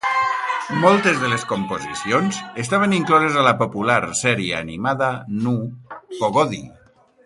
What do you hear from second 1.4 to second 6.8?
composicions estaven incloses a la popular sèrie animada Nu, pogodi!